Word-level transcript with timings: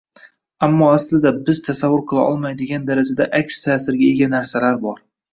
ammo 0.67 0.85
aslida 0.91 1.31
biz 1.49 1.59
tasavvur 1.67 1.99
qila 2.11 2.23
olmaydigan 2.29 2.87
darajada 2.87 3.27
aks 3.41 3.59
ta’sirga 3.67 4.09
ega 4.15 4.31
narsalar 4.37 4.81
bor 4.87 4.97